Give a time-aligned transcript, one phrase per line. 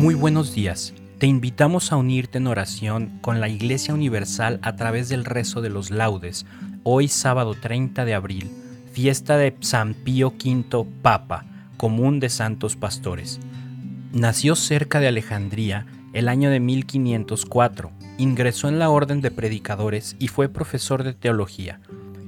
[0.00, 0.94] Muy buenos días.
[1.18, 5.68] Te invitamos a unirte en oración con la Iglesia Universal a través del rezo de
[5.68, 6.46] los laudes,
[6.84, 8.50] hoy sábado 30 de abril,
[8.94, 11.44] fiesta de San Pío V Papa,
[11.76, 13.40] común de santos pastores.
[14.10, 15.84] Nació cerca de Alejandría
[16.14, 21.78] el año de 1504, ingresó en la orden de predicadores y fue profesor de teología.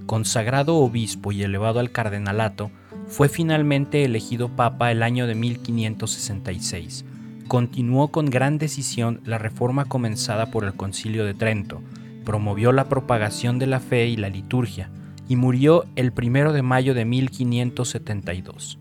[0.04, 2.70] Consagrado obispo y elevado al cardenalato,
[3.06, 7.06] fue finalmente elegido papa el año de 1566
[7.52, 11.82] continuó con gran decisión la reforma comenzada por el Concilio de Trento,
[12.24, 14.88] promovió la propagación de la fe y la liturgia,
[15.28, 18.78] y murió el 1 de mayo de 1572.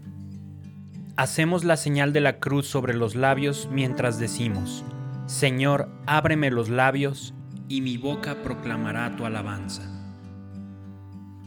[1.17, 4.85] Hacemos la señal de la cruz sobre los labios mientras decimos,
[5.25, 7.33] Señor, ábreme los labios,
[7.67, 9.83] y mi boca proclamará tu alabanza.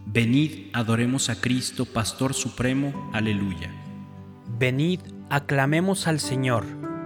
[0.04, 3.70] Venid, adoremos a Cristo, Pastor Supremo, aleluya.
[4.58, 5.00] Venid,
[5.30, 6.83] aclamemos al Señor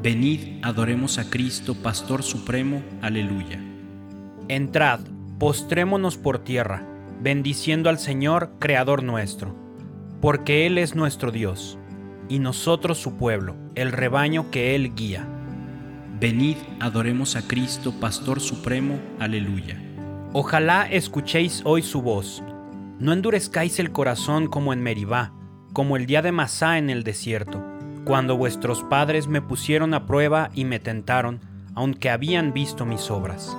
[0.00, 3.60] Venid, adoremos a Cristo, Pastor Supremo, aleluya.
[4.46, 5.00] Entrad,
[5.40, 6.86] postrémonos por tierra,
[7.20, 9.56] bendiciendo al Señor, Creador nuestro,
[10.20, 11.80] porque Él es nuestro Dios,
[12.28, 15.26] y nosotros su pueblo, el rebaño que Él guía.
[16.20, 19.82] Venid, adoremos a Cristo, Pastor Supremo, aleluya.
[20.32, 22.40] Ojalá escuchéis hoy su voz,
[23.00, 25.32] no endurezcáis el corazón como en Meribá,
[25.72, 27.77] como el día de Masá en el desierto
[28.08, 31.40] cuando vuestros padres me pusieron a prueba y me tentaron,
[31.74, 33.54] aunque habían visto mis obras.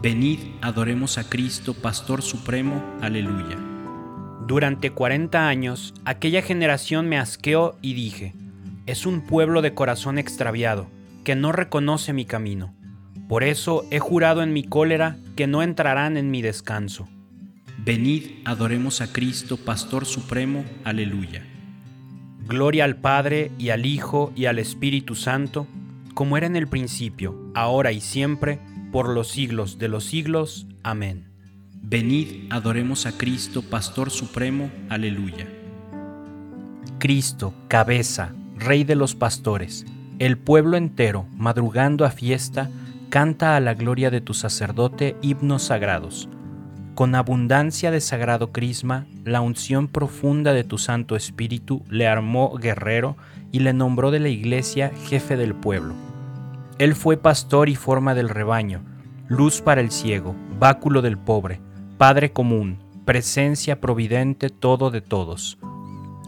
[0.00, 3.58] Venid, adoremos a Cristo, Pastor Supremo, aleluya.
[4.46, 8.34] Durante cuarenta años, aquella generación me asqueó y dije,
[8.86, 10.86] es un pueblo de corazón extraviado,
[11.24, 12.72] que no reconoce mi camino.
[13.28, 17.08] Por eso he jurado en mi cólera que no entrarán en mi descanso.
[17.78, 21.55] Venid, adoremos a Cristo, Pastor Supremo, aleluya.
[22.46, 25.66] Gloria al Padre y al Hijo y al Espíritu Santo,
[26.14, 28.60] como era en el principio, ahora y siempre,
[28.92, 30.68] por los siglos de los siglos.
[30.84, 31.26] Amén.
[31.82, 34.70] Venid, adoremos a Cristo, Pastor Supremo.
[34.88, 35.48] Aleluya.
[36.98, 39.84] Cristo, cabeza, Rey de los pastores,
[40.20, 42.70] el pueblo entero, madrugando a fiesta,
[43.10, 46.28] canta a la gloria de tu sacerdote himnos sagrados
[46.96, 53.18] con abundancia de sagrado crisma, la unción profunda de tu Santo Espíritu le armó guerrero
[53.52, 55.94] y le nombró de la iglesia jefe del pueblo.
[56.78, 58.80] Él fue pastor y forma del rebaño,
[59.28, 61.60] luz para el ciego, báculo del pobre,
[61.98, 65.58] Padre común, presencia providente todo de todos.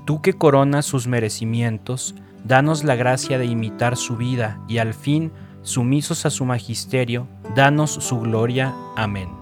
[0.04, 2.14] Tú que coronas sus merecimientos,
[2.44, 5.32] danos la gracia de imitar su vida y al fin,
[5.62, 8.74] sumisos a su magisterio, danos su gloria.
[8.96, 9.37] Amén.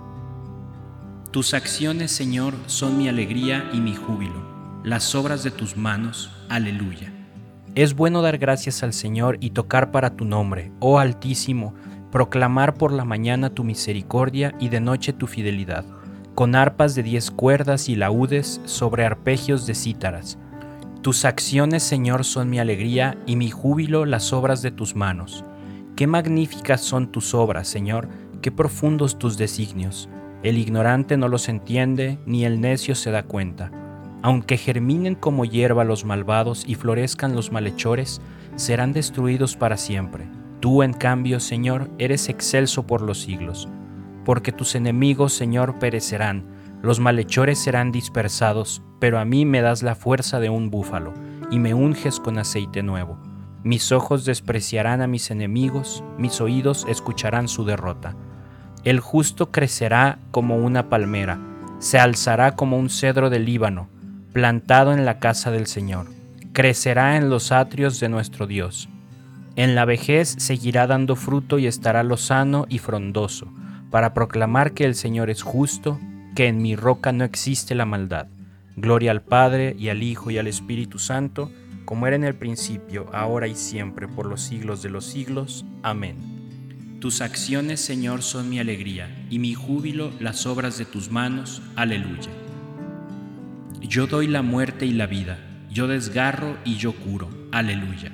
[1.30, 7.12] Tus acciones, Señor, son mi alegría y mi júbilo, las obras de tus manos, aleluya.
[7.74, 11.74] Es bueno dar gracias al Señor y tocar para tu nombre, oh Altísimo,
[12.10, 15.84] proclamar por la mañana tu misericordia y de noche tu fidelidad,
[16.34, 20.38] con arpas de diez cuerdas y laúdes sobre arpegios de cítaras.
[21.02, 25.44] Tus acciones, Señor, son mi alegría y mi júbilo las obras de tus manos.
[25.96, 28.08] Qué magníficas son tus obras, Señor,
[28.40, 30.08] qué profundos tus designios.
[30.46, 33.72] El ignorante no los entiende, ni el necio se da cuenta.
[34.22, 38.20] Aunque germinen como hierba los malvados y florezcan los malhechores,
[38.54, 40.28] serán destruidos para siempre.
[40.60, 43.68] Tú, en cambio, Señor, eres excelso por los siglos.
[44.24, 46.46] Porque tus enemigos, Señor, perecerán,
[46.80, 51.12] los malhechores serán dispersados, pero a mí me das la fuerza de un búfalo,
[51.50, 53.18] y me unges con aceite nuevo.
[53.64, 58.14] Mis ojos despreciarán a mis enemigos, mis oídos escucharán su derrota.
[58.86, 61.40] El justo crecerá como una palmera,
[61.80, 63.88] se alzará como un cedro del Líbano,
[64.32, 66.06] plantado en la casa del Señor.
[66.52, 68.88] Crecerá en los atrios de nuestro Dios.
[69.56, 73.52] En la vejez seguirá dando fruto y estará lozano y frondoso,
[73.90, 75.98] para proclamar que el Señor es justo,
[76.36, 78.28] que en mi roca no existe la maldad.
[78.76, 81.50] Gloria al Padre y al Hijo y al Espíritu Santo,
[81.84, 85.66] como era en el principio, ahora y siempre, por los siglos de los siglos.
[85.82, 86.35] Amén.
[87.00, 91.60] Tus acciones, Señor, son mi alegría, y mi júbilo las obras de tus manos.
[91.76, 92.30] Aleluya.
[93.82, 95.38] Yo doy la muerte y la vida,
[95.70, 97.28] yo desgarro y yo curo.
[97.52, 98.12] Aleluya.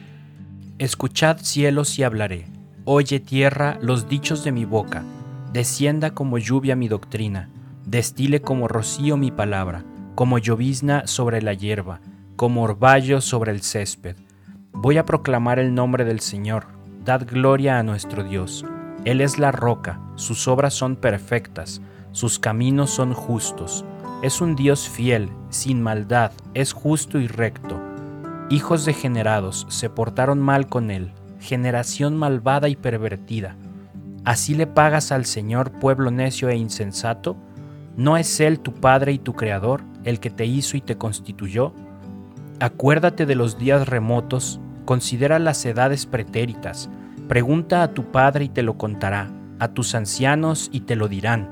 [0.79, 2.47] Escuchad cielos y hablaré.
[2.85, 5.05] Oye tierra los dichos de mi boca.
[5.53, 7.51] Descienda como lluvia mi doctrina.
[7.87, 9.85] Destile como rocío mi palabra,
[10.17, 12.01] como llovizna sobre la hierba,
[12.35, 14.17] como orvallo sobre el césped.
[14.73, 16.67] Voy a proclamar el nombre del Señor.
[17.05, 18.65] Dad gloria a nuestro Dios.
[19.05, 21.81] Él es la roca, sus obras son perfectas,
[22.13, 23.85] sus caminos son justos.
[24.23, 27.81] Es un Dios fiel, sin maldad, es justo y recto
[28.53, 33.57] Hijos degenerados se portaron mal con él, generación malvada y pervertida.
[34.27, 37.35] ¿Así le pagas al Señor, pueblo necio e insensato?
[37.97, 41.73] ¿No es Él tu Padre y tu Creador, el que te hizo y te constituyó?
[42.61, 46.91] Acuérdate de los días remotos, considera las edades pretéritas,
[47.29, 51.49] pregunta a tu Padre y te lo contará, a tus ancianos y te lo dirán.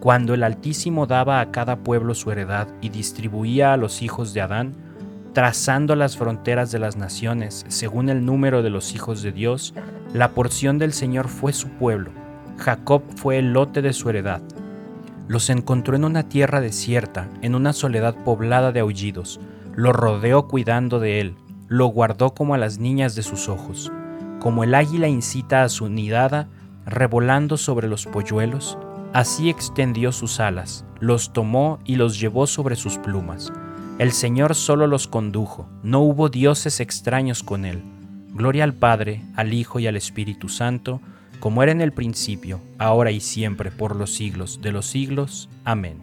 [0.00, 4.42] Cuando el Altísimo daba a cada pueblo su heredad y distribuía a los hijos de
[4.42, 4.74] Adán,
[5.32, 9.74] trazando las fronteras de las naciones según el número de los hijos de Dios,
[10.12, 12.10] la porción del Señor fue su pueblo,
[12.58, 14.42] Jacob fue el lote de su heredad.
[15.26, 19.40] Los encontró en una tierra desierta, en una soledad poblada de aullidos,
[19.74, 21.34] lo rodeó cuidando de él,
[21.74, 23.92] lo guardó como a las niñas de sus ojos,
[24.40, 26.48] como el águila incita a su nidada,
[26.86, 28.78] revolando sobre los polluelos,
[29.12, 33.52] así extendió sus alas, los tomó y los llevó sobre sus plumas
[33.98, 37.80] el Señor solo los condujo, no hubo dioses extraños con él.
[38.30, 41.00] Gloria al Padre, al Hijo y al Espíritu Santo,
[41.38, 45.48] como era en el principio, ahora y siempre, por los siglos de los siglos.
[45.64, 46.02] Amén.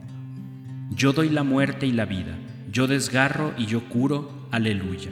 [0.92, 2.38] Yo doy la muerte y la vida,
[2.72, 4.32] yo desgarro y yo curo.
[4.52, 5.12] Aleluya.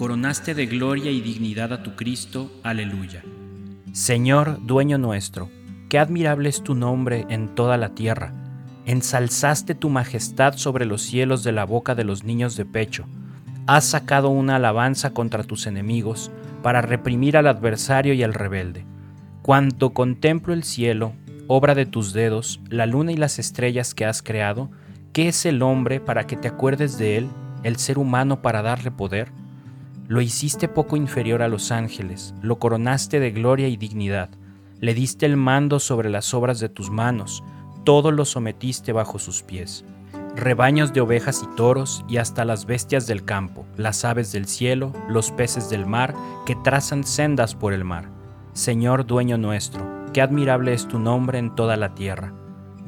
[0.00, 2.50] Coronaste de gloria y dignidad a tu Cristo.
[2.62, 3.22] Aleluya.
[3.92, 5.50] Señor, dueño nuestro,
[5.90, 8.32] qué admirable es tu nombre en toda la tierra
[8.90, 13.04] ensalzaste tu majestad sobre los cielos de la boca de los niños de pecho.
[13.66, 16.32] Has sacado una alabanza contra tus enemigos
[16.62, 18.84] para reprimir al adversario y al rebelde.
[19.42, 21.12] Cuando contemplo el cielo,
[21.46, 24.70] obra de tus dedos, la luna y las estrellas que has creado,
[25.12, 27.28] ¿qué es el hombre para que te acuerdes de él,
[27.62, 29.30] el ser humano para darle poder?
[30.10, 34.28] Lo hiciste poco inferior a los ángeles, lo coronaste de gloria y dignidad,
[34.80, 37.44] le diste el mando sobre las obras de tus manos,
[37.84, 39.84] todo lo sometiste bajo sus pies.
[40.34, 44.92] Rebaños de ovejas y toros, y hasta las bestias del campo, las aves del cielo,
[45.08, 46.12] los peces del mar,
[46.44, 48.10] que trazan sendas por el mar.
[48.52, 52.34] Señor dueño nuestro, qué admirable es tu nombre en toda la tierra.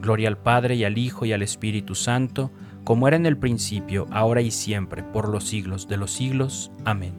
[0.00, 2.50] Gloria al Padre y al Hijo y al Espíritu Santo,
[2.84, 6.70] como era en el principio, ahora y siempre, por los siglos de los siglos.
[6.84, 7.12] Amén.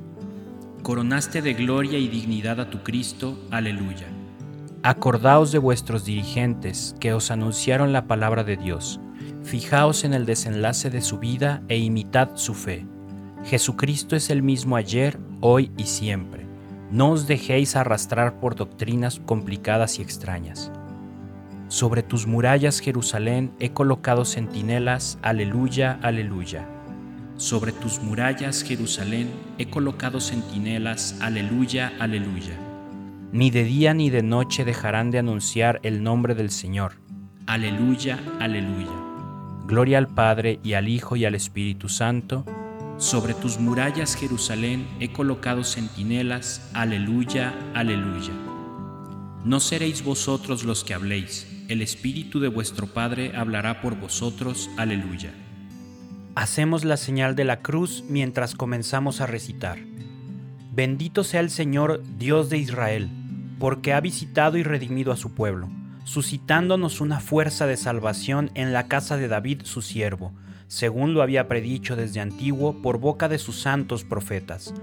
[0.84, 3.38] Coronaste de gloria y dignidad a tu Cristo.
[3.52, 4.08] Aleluya.
[4.84, 9.00] Acordaos de vuestros dirigentes que os anunciaron la palabra de Dios.
[9.44, 12.86] Fijaos en el desenlace de su vida e imitad su fe.
[13.46, 16.46] Jesucristo es el mismo ayer, hoy y siempre.
[16.92, 20.72] No os dejéis arrastrar por doctrinas complicadas y extrañas.
[21.74, 26.70] Sobre tus murallas, Jerusalén, he colocado centinelas, aleluya, aleluya.
[27.38, 32.56] Sobre tus murallas, Jerusalén, he colocado centinelas, aleluya, aleluya.
[33.32, 36.94] Ni de día ni de noche dejarán de anunciar el nombre del Señor.
[37.48, 38.94] Aleluya, aleluya.
[39.66, 42.46] Gloria al Padre y al Hijo y al Espíritu Santo.
[43.00, 46.70] Sobre tus murallas, Jerusalén, he colocado centinelas.
[46.76, 48.34] Aleluya, aleluya.
[49.44, 54.70] No seréis vosotros los que habléis, el Espíritu de vuestro Padre hablará por vosotros.
[54.78, 55.32] Aleluya.
[56.36, 59.80] Hacemos la señal de la cruz mientras comenzamos a recitar.
[60.72, 63.10] Bendito sea el Señor, Dios de Israel,
[63.60, 65.68] porque ha visitado y redimido a su pueblo,
[66.04, 70.32] suscitándonos una fuerza de salvación en la casa de David su siervo,
[70.68, 74.76] según lo había predicho desde antiguo por boca de sus santos profetas.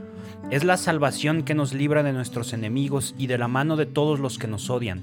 [0.51, 4.19] Es la salvación que nos libra de nuestros enemigos y de la mano de todos
[4.19, 5.03] los que nos odian,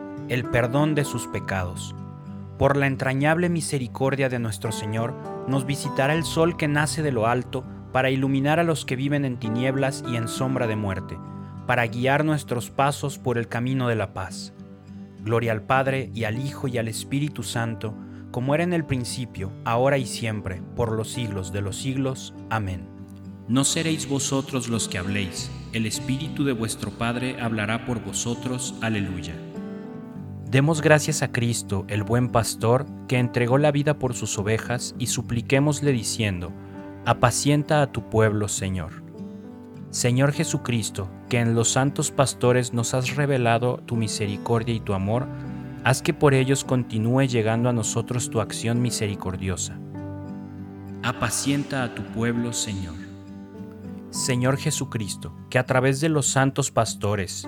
[0.31, 1.93] el perdón de sus pecados.
[2.57, 5.13] Por la entrañable misericordia de nuestro Señor,
[5.49, 9.25] nos visitará el sol que nace de lo alto, para iluminar a los que viven
[9.25, 11.17] en tinieblas y en sombra de muerte,
[11.67, 14.53] para guiar nuestros pasos por el camino de la paz.
[15.19, 17.93] Gloria al Padre y al Hijo y al Espíritu Santo,
[18.31, 22.33] como era en el principio, ahora y siempre, por los siglos de los siglos.
[22.49, 22.87] Amén.
[23.49, 28.75] No seréis vosotros los que habléis, el Espíritu de vuestro Padre hablará por vosotros.
[28.79, 29.50] Aleluya.
[30.51, 35.07] Demos gracias a Cristo, el buen pastor, que entregó la vida por sus ovejas, y
[35.07, 36.51] supliquémosle diciendo,
[37.05, 39.01] apacienta a tu pueblo, Señor.
[39.91, 45.25] Señor Jesucristo, que en los santos pastores nos has revelado tu misericordia y tu amor,
[45.85, 49.79] haz que por ellos continúe llegando a nosotros tu acción misericordiosa.
[51.01, 52.95] Apacienta a tu pueblo, Señor.
[54.09, 57.47] Señor Jesucristo, que a través de los santos pastores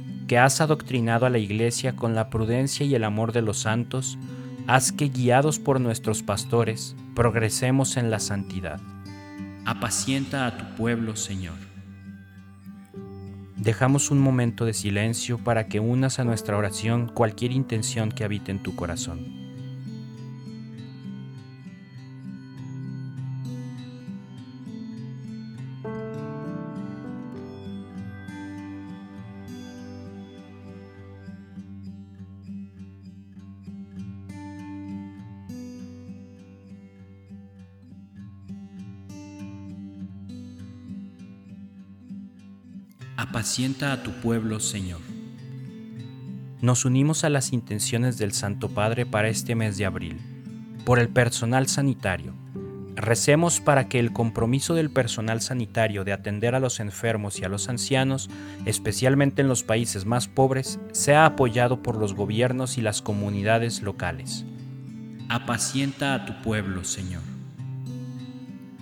[0.31, 4.17] que has adoctrinado a la iglesia con la prudencia y el amor de los santos,
[4.65, 8.79] haz que guiados por nuestros pastores, progresemos en la santidad.
[9.65, 11.57] Apacienta a tu pueblo, Señor.
[13.57, 18.51] Dejamos un momento de silencio para que unas a nuestra oración cualquier intención que habite
[18.51, 19.40] en tu corazón.
[43.21, 44.99] Apacienta a tu pueblo, Señor.
[46.59, 50.19] Nos unimos a las intenciones del Santo Padre para este mes de abril,
[50.85, 52.33] por el personal sanitario.
[52.95, 57.49] Recemos para que el compromiso del personal sanitario de atender a los enfermos y a
[57.49, 58.27] los ancianos,
[58.65, 64.45] especialmente en los países más pobres, sea apoyado por los gobiernos y las comunidades locales.
[65.29, 67.30] Apacienta a tu pueblo, Señor.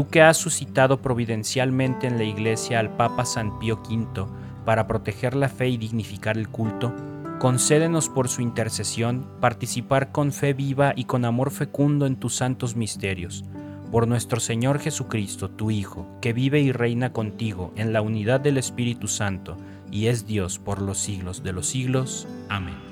[0.00, 4.24] tú que has suscitado providencialmente en la Iglesia al Papa San Pío V
[4.64, 6.94] para proteger la fe y dignificar el culto,
[7.38, 12.76] concédenos por su intercesión participar con fe viva y con amor fecundo en tus santos
[12.76, 13.44] misterios.
[13.92, 18.56] Por nuestro Señor Jesucristo, tu Hijo, que vive y reina contigo en la unidad del
[18.56, 19.58] Espíritu Santo,
[19.92, 22.26] y es Dios por los siglos de los siglos.
[22.48, 22.89] Amén.